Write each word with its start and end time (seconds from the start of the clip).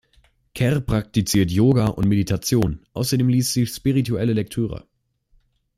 Kerr 0.55 0.79
praktiziert 0.81 1.51
Yoga 1.51 1.85
und 1.89 2.07
Meditation, 2.07 2.79
außerdem 2.93 3.29
liest 3.29 3.53
sie 3.53 3.67
spirituelle 3.67 4.33
Lektüre. 4.33 4.87